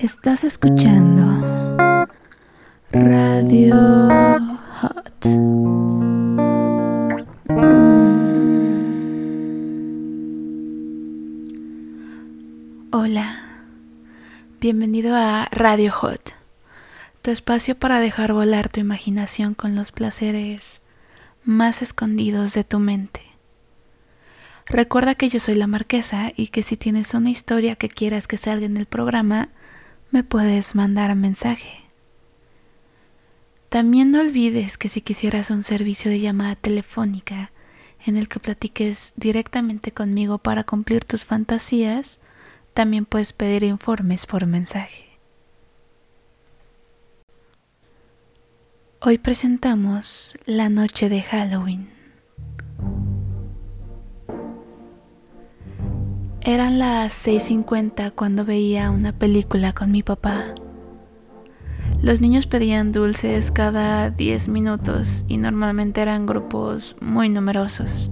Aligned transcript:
Estás 0.00 0.44
escuchando 0.44 1.24
Radio 2.92 3.74
Hot. 4.80 5.24
Hola, 12.92 13.40
bienvenido 14.60 15.16
a 15.16 15.48
Radio 15.50 15.90
Hot, 15.90 16.36
tu 17.22 17.32
espacio 17.32 17.76
para 17.76 17.98
dejar 17.98 18.32
volar 18.32 18.68
tu 18.68 18.78
imaginación 18.78 19.54
con 19.54 19.74
los 19.74 19.90
placeres 19.90 20.80
más 21.42 21.82
escondidos 21.82 22.54
de 22.54 22.62
tu 22.62 22.78
mente. 22.78 23.22
Recuerda 24.66 25.16
que 25.16 25.28
yo 25.28 25.40
soy 25.40 25.56
la 25.56 25.66
marquesa 25.66 26.32
y 26.36 26.48
que 26.48 26.62
si 26.62 26.76
tienes 26.76 27.14
una 27.14 27.30
historia 27.30 27.74
que 27.74 27.88
quieras 27.88 28.28
que 28.28 28.36
salga 28.36 28.66
en 28.66 28.76
el 28.76 28.86
programa, 28.86 29.48
me 30.10 30.24
puedes 30.24 30.74
mandar 30.74 31.10
un 31.10 31.20
mensaje. 31.20 31.84
También 33.68 34.10
no 34.10 34.20
olvides 34.20 34.78
que 34.78 34.88
si 34.88 35.02
quisieras 35.02 35.50
un 35.50 35.62
servicio 35.62 36.10
de 36.10 36.20
llamada 36.20 36.56
telefónica 36.56 37.52
en 38.06 38.16
el 38.16 38.28
que 38.28 38.40
platiques 38.40 39.12
directamente 39.16 39.92
conmigo 39.92 40.38
para 40.38 40.64
cumplir 40.64 41.04
tus 41.04 41.24
fantasías, 41.24 42.20
también 42.72 43.04
puedes 43.04 43.32
pedir 43.32 43.64
informes 43.64 44.24
por 44.24 44.46
mensaje. 44.46 45.06
Hoy 49.00 49.18
presentamos 49.18 50.34
la 50.46 50.68
noche 50.68 51.08
de 51.08 51.22
Halloween. 51.22 51.97
Eran 56.48 56.78
las 56.78 57.26
6.50 57.26 58.12
cuando 58.14 58.46
veía 58.46 58.90
una 58.90 59.12
película 59.12 59.74
con 59.74 59.92
mi 59.92 60.02
papá. 60.02 60.54
Los 62.00 62.22
niños 62.22 62.46
pedían 62.46 62.90
dulces 62.90 63.50
cada 63.50 64.08
10 64.08 64.48
minutos 64.48 65.26
y 65.28 65.36
normalmente 65.36 66.00
eran 66.00 66.24
grupos 66.24 66.96
muy 67.02 67.28
numerosos. 67.28 68.10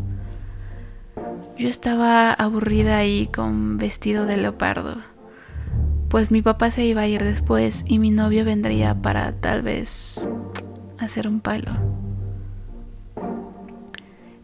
Yo 1.56 1.70
estaba 1.70 2.30
aburrida 2.30 2.98
ahí 2.98 3.30
con 3.34 3.78
vestido 3.78 4.26
de 4.26 4.36
leopardo, 4.36 4.98
pues 6.10 6.30
mi 6.30 6.42
papá 6.42 6.70
se 6.70 6.84
iba 6.84 7.00
a 7.00 7.06
ir 7.06 7.24
después 7.24 7.86
y 7.88 7.98
mi 7.98 8.10
novio 8.10 8.44
vendría 8.44 8.94
para 9.00 9.32
tal 9.32 9.62
vez 9.62 10.28
hacer 10.98 11.26
un 11.26 11.40
palo. 11.40 11.70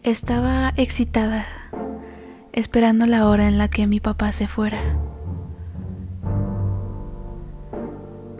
Estaba 0.03 0.73
excitada 0.79 1.45
esperando 2.53 3.06
la 3.06 3.27
hora 3.28 3.48
en 3.48 3.56
la 3.56 3.69
que 3.69 3.86
mi 3.86 3.98
papá 3.98 4.31
se 4.33 4.47
fuera. 4.47 4.81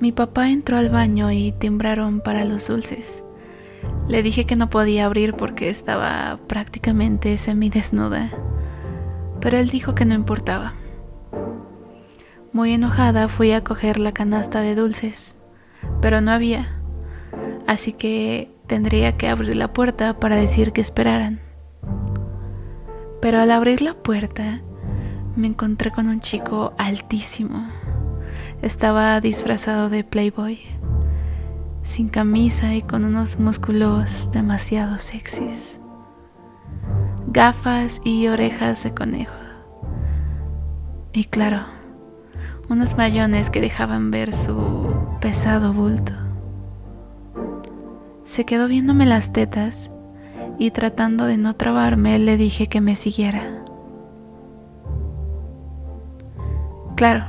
Mi 0.01 0.13
papá 0.13 0.51
entró 0.51 0.77
al 0.77 0.91
baño 0.91 1.31
y 1.31 1.53
timbraron 1.53 2.21
para 2.21 2.45
los 2.45 2.67
dulces. 2.67 3.25
Le 4.09 4.23
dije 4.23 4.45
que 4.45 4.57
no 4.57 4.69
podía 4.69 5.07
abrir 5.07 5.35
porque 5.35 5.71
estaba 5.71 6.39
prácticamente 6.47 7.39
semidesnuda, 7.39 8.31
pero 9.41 9.57
él 9.57 9.71
dijo 9.71 9.95
que 9.95 10.05
no 10.05 10.15
importaba. 10.15 10.75
Muy 12.53 12.73
enojada 12.73 13.29
fui 13.29 13.53
a 13.53 13.65
coger 13.65 13.99
la 13.99 14.13
canasta 14.13 14.61
de 14.61 14.75
dulces, 14.75 15.39
pero 16.03 16.21
no 16.21 16.33
había, 16.33 16.81
así 17.67 17.93
que 17.93 18.51
tendría 18.67 19.17
que 19.17 19.29
abrir 19.29 19.57
la 19.57 19.73
puerta 19.73 20.19
para 20.21 20.37
decir 20.37 20.73
que 20.73 20.83
esperaran 20.83 21.41
pero 23.23 23.39
al 23.39 23.53
abrir 23.53 23.83
la 23.83 23.95
puerta 23.95 24.63
me 25.37 25.47
encontré 25.47 25.93
con 25.93 26.09
un 26.09 26.21
chico 26.21 26.75
altísimo. 26.77 27.69
Estaba 28.63 29.21
disfrazado 29.21 29.89
de 29.89 30.03
Playboy, 30.03 30.59
sin 31.85 32.09
camisa 32.09 32.75
y 32.75 32.83
con 32.83 33.05
unos 33.05 33.39
músculos 33.39 34.29
demasiado 34.33 34.99
sexys, 34.99 35.79
gafas 37.29 38.01
y 38.03 38.27
orejas 38.27 38.83
de 38.83 38.93
conejo. 38.93 39.37
Y 41.13 41.27
claro, 41.27 41.61
unos 42.69 42.97
mayones 42.97 43.51
que 43.51 43.61
dejaban 43.61 44.11
ver 44.11 44.33
su 44.33 44.97
pesado 45.21 45.73
bulto. 45.73 46.13
Se 48.25 48.45
quedó 48.45 48.67
viéndome 48.67 49.07
las 49.07 49.33
tetas 49.33 49.93
y 50.59 50.71
tratando 50.71 51.27
de 51.27 51.37
no 51.37 51.55
trabarme 51.55 52.19
le 52.19 52.37
dije 52.37 52.69
que 52.69 52.81
me 52.81 52.97
siguiera. 52.97 53.65
Claro, 56.97 57.25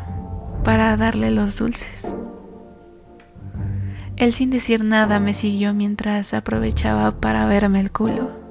para 0.64 0.96
darle 0.98 1.32
los 1.32 1.58
dulces. 1.58 2.16
Él 4.18 4.34
sin 4.34 4.52
decir 4.52 4.84
nada 4.84 5.20
me 5.20 5.34
siguió 5.34 5.74
mientras 5.74 6.34
aprovechaba 6.34 7.20
para 7.20 7.46
verme 7.48 7.80
el 7.80 7.92
culo. 7.92 8.44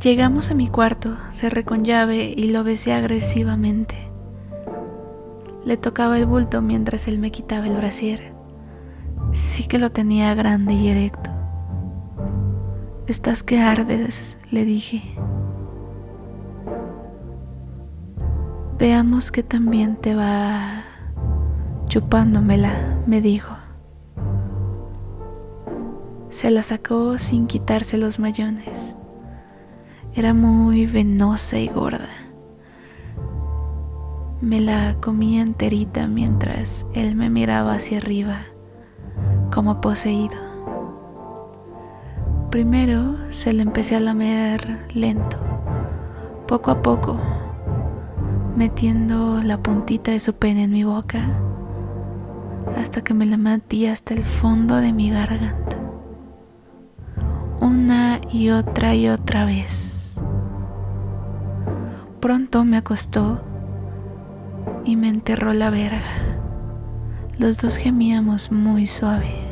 Llegamos 0.00 0.50
a 0.50 0.54
mi 0.54 0.68
cuarto, 0.68 1.16
cerré 1.32 1.64
con 1.64 1.84
llave 1.84 2.32
y 2.36 2.50
lo 2.50 2.64
besé 2.64 2.92
agresivamente. 2.92 3.96
Le 5.64 5.76
tocaba 5.76 6.16
el 6.16 6.26
bulto 6.26 6.62
mientras 6.62 7.08
él 7.08 7.18
me 7.18 7.32
quitaba 7.32 7.66
el 7.66 7.76
brasier. 7.76 8.35
Sí 9.36 9.64
que 9.64 9.78
lo 9.78 9.92
tenía 9.92 10.34
grande 10.34 10.72
y 10.72 10.88
erecto. 10.88 11.28
Estás 13.06 13.42
que 13.42 13.60
ardes, 13.60 14.38
le 14.50 14.64
dije. 14.64 15.02
Veamos 18.78 19.30
que 19.30 19.42
también 19.42 19.96
te 19.96 20.14
va 20.14 20.84
chupándomela, 21.84 22.72
me 23.06 23.20
dijo. 23.20 23.54
Se 26.30 26.50
la 26.50 26.62
sacó 26.62 27.18
sin 27.18 27.46
quitarse 27.46 27.98
los 27.98 28.18
mayones. 28.18 28.96
Era 30.14 30.32
muy 30.32 30.86
venosa 30.86 31.58
y 31.58 31.68
gorda. 31.68 32.08
Me 34.40 34.62
la 34.62 34.96
comía 35.02 35.42
enterita 35.42 36.06
mientras 36.06 36.86
él 36.94 37.16
me 37.16 37.28
miraba 37.28 37.74
hacia 37.74 37.98
arriba 37.98 38.46
como 39.56 39.80
poseído. 39.80 40.36
Primero 42.50 43.16
se 43.30 43.54
le 43.54 43.62
empecé 43.62 43.96
a 43.96 44.00
lamer 44.00 44.86
lento, 44.92 45.38
poco 46.46 46.70
a 46.70 46.82
poco, 46.82 47.18
metiendo 48.54 49.42
la 49.42 49.56
puntita 49.56 50.10
de 50.10 50.20
su 50.20 50.34
pene 50.34 50.64
en 50.64 50.72
mi 50.72 50.84
boca, 50.84 51.24
hasta 52.76 53.02
que 53.02 53.14
me 53.14 53.24
la 53.24 53.38
metí 53.38 53.86
hasta 53.86 54.12
el 54.12 54.24
fondo 54.24 54.76
de 54.76 54.92
mi 54.92 55.08
garganta. 55.08 55.78
Una 57.58 58.20
y 58.30 58.50
otra 58.50 58.94
y 58.94 59.08
otra 59.08 59.46
vez. 59.46 60.20
Pronto 62.20 62.66
me 62.66 62.76
acostó 62.76 63.40
y 64.84 64.96
me 64.96 65.08
enterró 65.08 65.54
la 65.54 65.70
verga. 65.70 66.02
Los 67.38 67.62
dos 67.62 67.78
gemíamos 67.78 68.52
muy 68.52 68.86
suave 68.86 69.45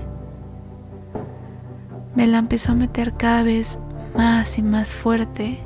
me 2.14 2.26
la 2.26 2.38
empezó 2.38 2.72
a 2.72 2.76
meter 2.76 3.14
cada 3.14 3.42
vez 3.42 3.78
más 4.16 4.58
y 4.58 4.62
más 4.62 4.94
fuerte 4.94 5.60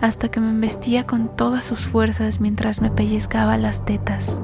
hasta 0.00 0.28
que 0.28 0.40
me 0.40 0.50
embestía 0.50 1.04
con 1.04 1.34
todas 1.36 1.64
sus 1.64 1.86
fuerzas 1.86 2.40
mientras 2.40 2.80
me 2.80 2.90
pellizcaba 2.90 3.56
las 3.56 3.84
tetas. 3.84 4.42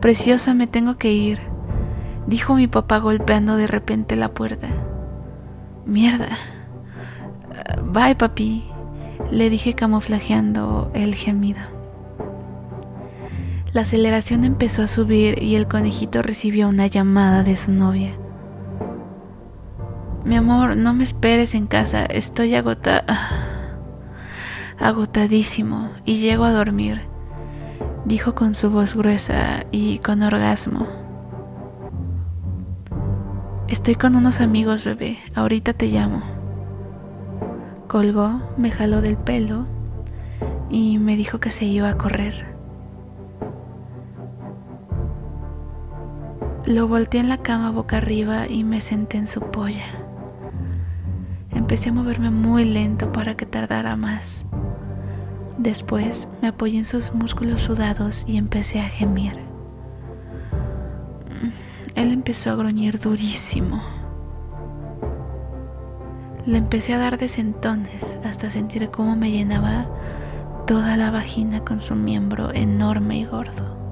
Preciosa, 0.00 0.54
me 0.54 0.66
tengo 0.66 0.96
que 0.96 1.12
ir, 1.12 1.38
dijo 2.26 2.54
mi 2.54 2.66
papá 2.66 2.98
golpeando 2.98 3.56
de 3.56 3.66
repente 3.66 4.16
la 4.16 4.28
puerta. 4.28 4.68
Mierda. 5.84 6.38
Bye, 7.92 8.14
papi, 8.14 8.64
le 9.30 9.50
dije 9.50 9.74
camuflajeando 9.74 10.90
el 10.94 11.14
gemido. 11.14 11.60
La 13.72 13.82
aceleración 13.82 14.44
empezó 14.44 14.82
a 14.82 14.88
subir 14.88 15.42
y 15.42 15.56
el 15.56 15.68
conejito 15.68 16.22
recibió 16.22 16.68
una 16.68 16.86
llamada 16.86 17.42
de 17.42 17.56
su 17.56 17.72
novia. 17.72 18.14
Mi 20.28 20.36
amor, 20.36 20.76
no 20.76 20.92
me 20.92 21.04
esperes 21.04 21.54
en 21.54 21.66
casa, 21.66 22.04
estoy 22.04 22.54
agotada. 22.54 23.18
agotadísimo 24.78 25.90
y 26.04 26.18
llego 26.18 26.44
a 26.44 26.52
dormir, 26.52 27.00
dijo 28.04 28.34
con 28.34 28.54
su 28.54 28.68
voz 28.68 28.94
gruesa 28.94 29.64
y 29.70 30.00
con 30.00 30.20
orgasmo. 30.20 30.86
Estoy 33.68 33.94
con 33.94 34.16
unos 34.16 34.42
amigos, 34.42 34.84
bebé, 34.84 35.16
ahorita 35.34 35.72
te 35.72 35.86
llamo. 35.86 36.20
Colgó, 37.86 38.42
me 38.58 38.70
jaló 38.70 39.00
del 39.00 39.16
pelo 39.16 39.64
y 40.68 40.98
me 40.98 41.16
dijo 41.16 41.40
que 41.40 41.50
se 41.50 41.64
iba 41.64 41.88
a 41.88 41.96
correr. 41.96 42.54
Lo 46.66 46.86
volteé 46.86 47.20
en 47.20 47.30
la 47.30 47.38
cama 47.38 47.70
boca 47.70 47.96
arriba 47.96 48.46
y 48.46 48.62
me 48.62 48.82
senté 48.82 49.16
en 49.16 49.26
su 49.26 49.40
polla. 49.40 50.04
Empecé 51.68 51.90
a 51.90 51.92
moverme 51.92 52.30
muy 52.30 52.64
lento 52.64 53.12
para 53.12 53.36
que 53.36 53.44
tardara 53.44 53.94
más. 53.94 54.46
Después 55.58 56.26
me 56.40 56.48
apoyé 56.48 56.78
en 56.78 56.86
sus 56.86 57.12
músculos 57.12 57.60
sudados 57.60 58.24
y 58.26 58.38
empecé 58.38 58.80
a 58.80 58.88
gemir. 58.88 59.34
Él 61.94 62.10
empezó 62.10 62.50
a 62.50 62.54
gruñir 62.54 62.98
durísimo. 62.98 63.82
Le 66.46 66.56
empecé 66.56 66.94
a 66.94 66.98
dar 66.98 67.18
desentones 67.18 68.18
hasta 68.24 68.50
sentir 68.50 68.88
cómo 68.88 69.14
me 69.14 69.30
llenaba 69.30 69.88
toda 70.66 70.96
la 70.96 71.10
vagina 71.10 71.66
con 71.66 71.82
su 71.82 71.94
miembro 71.96 72.50
enorme 72.54 73.18
y 73.18 73.26
gordo. 73.26 73.87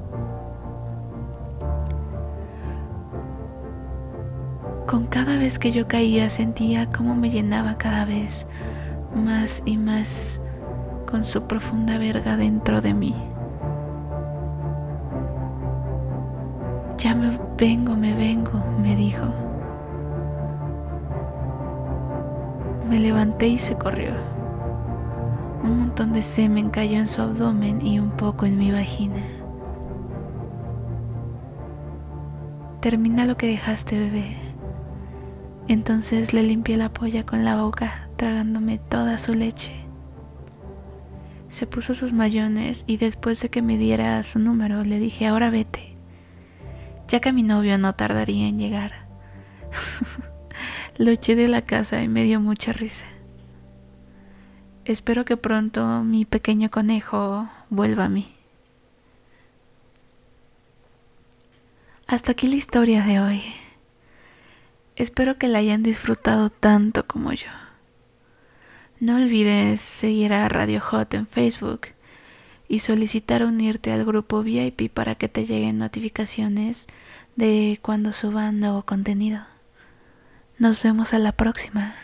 Con 4.87 5.07
cada 5.07 5.37
vez 5.37 5.59
que 5.59 5.73
yo 5.73 5.89
caía 5.89 6.31
sentía 6.31 6.87
cómo 6.87 7.17
me 7.17 7.29
llenaba 7.29 7.77
cada 7.77 8.05
vez 8.05 8.47
más 9.17 9.61
y 9.67 9.77
más 9.77 10.41
con 11.11 11.25
su 11.25 11.43
profunda 11.43 11.99
verga 11.99 12.37
dentro 12.37 12.81
de 12.81 12.95
mí. 12.95 13.15
Ya 16.99 17.17
me 17.17 17.37
vengo, 17.59 17.97
me 17.97 18.15
vengo, 18.15 18.63
me 18.81 18.95
dijo. 18.95 19.27
Me 22.89 23.01
levanté 23.01 23.49
y 23.49 23.59
se 23.59 23.77
corrió. 23.77 24.13
Un 25.65 25.81
montón 25.81 26.13
de 26.13 26.23
semen 26.23 26.71
cayó 26.71 26.99
en 26.99 27.09
su 27.09 27.23
abdomen 27.23 27.85
y 27.85 27.99
un 27.99 28.11
poco 28.11 28.47
en 28.47 28.57
mi 28.57 28.71
vagina. 28.71 29.21
Termina 32.81 33.25
lo 33.25 33.37
que 33.37 33.49
dejaste, 33.49 33.99
bebé. 33.99 34.46
Entonces 35.69 36.33
le 36.33 36.43
limpié 36.43 36.77
la 36.77 36.93
polla 36.93 37.27
con 37.27 37.45
la 37.45 37.57
boca, 37.57 38.09
tragándome 38.17 38.79
toda 38.79 39.19
su 39.19 39.35
leche. 39.35 39.73
Se 41.49 41.67
puso 41.67 41.95
sus 41.95 42.13
mayones 42.13 42.85
y 42.87 42.99
después 42.99 43.41
de 43.41 43.49
que 43.49 43.63
me 43.63 43.77
diera 43.77 44.23
su 44.23 44.39
número 44.39 44.85
le 44.85 44.99
dije, 44.99 45.27
ahora 45.27 45.51
vete, 45.51 45.97
ya 47.09 47.21
que 47.21 47.33
mi 47.33 47.43
novio 47.43 47.79
no 47.79 47.95
tardaría 47.95 48.47
en 48.47 48.59
llegar. 48.59 49.07
Lo 50.99 51.11
eché 51.11 51.35
de 51.35 51.49
la 51.49 51.63
casa 51.63 52.03
y 52.03 52.09
me 52.09 52.25
dio 52.25 52.41
mucha 52.41 52.73
risa. 52.73 53.07
Espero 54.85 55.25
que 55.25 55.37
pronto 55.37 56.05
mi 56.05 56.25
pequeño 56.25 56.71
conejo 56.71 57.49
vuelva 57.71 58.05
a 58.05 58.09
mí. 58.09 58.29
Hasta 62.07 62.33
aquí 62.33 62.47
la 62.47 62.55
historia 62.55 63.03
de 63.03 63.19
hoy. 63.19 63.43
Espero 64.97 65.37
que 65.37 65.49
la 65.49 65.59
hayan 65.59 65.83
disfrutado 65.83 66.49
tanto 66.49 67.07
como 67.07 67.33
yo. 67.35 67.51
No 68.99 69.17
olvides 69.17 69.83
seguir 69.83 70.33
a 70.33 70.49
Radio 70.49 70.81
Hot 70.81 71.13
en 71.13 71.27
Facebook 71.27 71.89
y 72.67 72.79
solicitar 72.79 73.45
unirte 73.45 73.93
al 73.93 74.07
grupo 74.07 74.43
VIP 74.43 74.91
para 74.91 75.15
que 75.15 75.29
te 75.29 75.45
lleguen 75.45 75.77
notificaciones 75.77 76.87
de 77.37 77.79
cuando 77.83 78.15
suban 78.15 78.59
nuevo 78.59 78.85
contenido. 78.85 79.45
Nos 80.59 80.83
vemos 80.83 81.13
a 81.13 81.19
la 81.19 81.33
próxima. 81.33 81.95